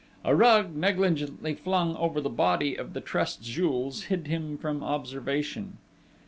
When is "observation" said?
4.83-5.77